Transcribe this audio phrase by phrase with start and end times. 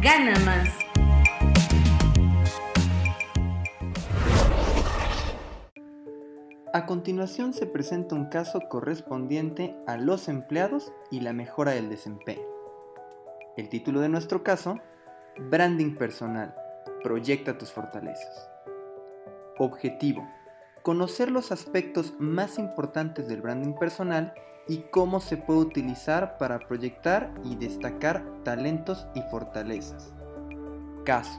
[0.00, 0.68] gana más.
[6.72, 12.44] A continuación se presenta un caso correspondiente a los empleados y la mejora del desempeño.
[13.56, 14.78] El título de nuestro caso
[15.38, 16.54] Branding personal.
[17.02, 18.50] Proyecta tus fortalezas.
[19.58, 20.28] Objetivo.
[20.82, 24.34] Conocer los aspectos más importantes del branding personal
[24.68, 30.12] y cómo se puede utilizar para proyectar y destacar talentos y fortalezas.
[31.04, 31.38] Caso.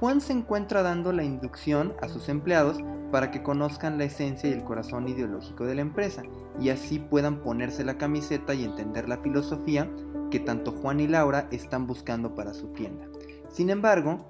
[0.00, 2.78] Juan se encuentra dando la inducción a sus empleados
[3.10, 6.22] para que conozcan la esencia y el corazón ideológico de la empresa
[6.60, 9.88] y así puedan ponerse la camiseta y entender la filosofía
[10.30, 13.06] que tanto Juan y Laura están buscando para su tienda.
[13.48, 14.24] Sin embargo,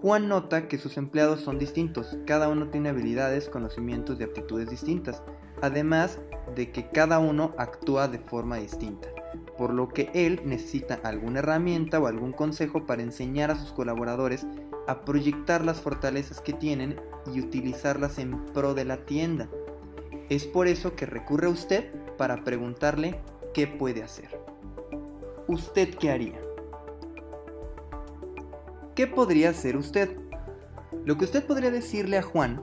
[0.00, 5.22] Juan nota que sus empleados son distintos, cada uno tiene habilidades, conocimientos y aptitudes distintas,
[5.62, 6.18] además
[6.54, 9.08] de que cada uno actúa de forma distinta,
[9.56, 14.46] por lo que él necesita alguna herramienta o algún consejo para enseñar a sus colaboradores
[14.86, 17.00] a proyectar las fortalezas que tienen
[17.32, 19.48] y utilizarlas en pro de la tienda.
[20.28, 23.20] Es por eso que recurre a usted para preguntarle
[23.54, 24.42] qué puede hacer.
[25.52, 26.40] ¿usted qué haría?
[28.94, 30.16] ¿Qué podría hacer usted?
[31.04, 32.62] Lo que usted podría decirle a Juan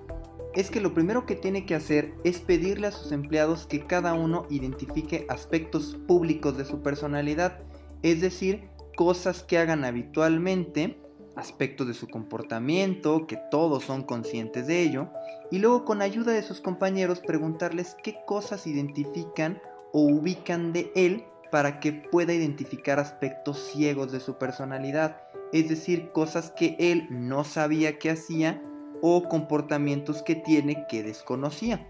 [0.53, 4.13] es que lo primero que tiene que hacer es pedirle a sus empleados que cada
[4.13, 7.59] uno identifique aspectos públicos de su personalidad,
[8.01, 10.99] es decir, cosas que hagan habitualmente,
[11.35, 15.09] aspectos de su comportamiento, que todos son conscientes de ello,
[15.51, 19.61] y luego con ayuda de sus compañeros preguntarles qué cosas identifican
[19.93, 25.21] o ubican de él para que pueda identificar aspectos ciegos de su personalidad,
[25.53, 28.61] es decir, cosas que él no sabía que hacía
[29.01, 31.87] o comportamientos que tiene que desconocía,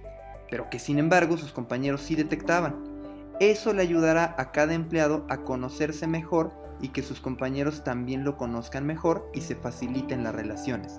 [0.49, 2.83] pero que sin embargo sus compañeros sí detectaban.
[3.39, 8.37] Eso le ayudará a cada empleado a conocerse mejor y que sus compañeros también lo
[8.37, 10.97] conozcan mejor y se faciliten las relaciones.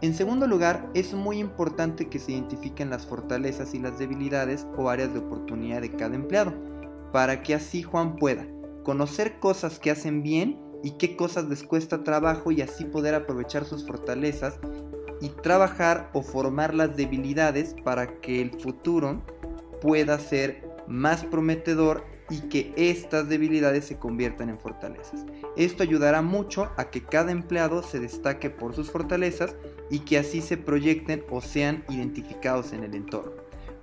[0.00, 4.90] En segundo lugar, es muy importante que se identifiquen las fortalezas y las debilidades o
[4.90, 6.52] áreas de oportunidad de cada empleado
[7.12, 8.46] para que así Juan pueda
[8.84, 13.64] conocer cosas que hacen bien y qué cosas les cuesta trabajo y así poder aprovechar
[13.64, 14.58] sus fortalezas
[15.20, 19.22] y trabajar o formar las debilidades para que el futuro
[19.80, 25.24] pueda ser más prometedor y que estas debilidades se conviertan en fortalezas.
[25.56, 29.54] Esto ayudará mucho a que cada empleado se destaque por sus fortalezas
[29.90, 33.32] y que así se proyecten o sean identificados en el entorno.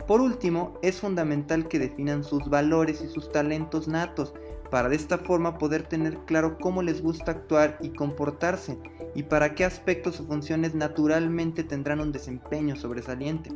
[0.08, 4.36] Por último, es fundamental que definan sus valores y sus talentos natos,
[4.76, 8.78] para de esta forma poder tener claro cómo les gusta actuar y comportarse,
[9.16, 13.52] y para qué aspectos o funciones naturalmente tendrán un desempeño sobresaliente.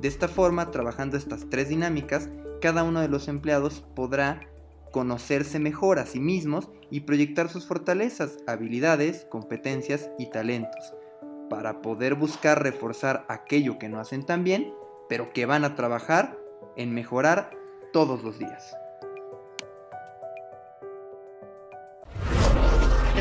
[0.00, 2.30] De esta forma, trabajando estas tres dinámicas,
[2.62, 4.48] cada uno de los empleados podrá
[4.92, 10.94] conocerse mejor a sí mismos y proyectar sus fortalezas, habilidades, competencias y talentos,
[11.50, 14.72] para poder buscar reforzar aquello que no hacen tan bien
[15.06, 16.38] pero que van a trabajar
[16.74, 17.50] en mejorar
[17.92, 18.74] todos los días.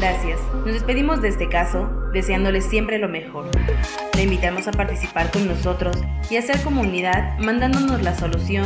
[0.02, 0.40] Gracias.
[0.66, 3.52] Nos despedimos de este caso deseándoles siempre lo mejor.
[4.16, 5.96] Le invitamos a participar con nosotros
[6.28, 8.66] y hacer comunidad mandándonos la solución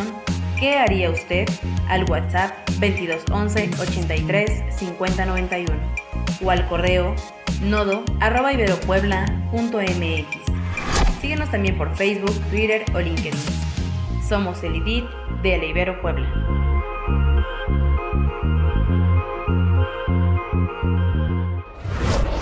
[0.58, 1.46] ¿Qué haría usted?
[1.90, 5.74] al WhatsApp 2211 83 50 91
[6.42, 7.14] o al correo
[7.62, 8.52] nodo arroba
[11.20, 13.34] Síguenos también por Facebook, Twitter o LinkedIn.
[14.26, 15.04] Somos el IDIT
[15.44, 16.66] de El Ibero Puebla.・
[18.18, 18.18] は
[22.32, 22.35] い。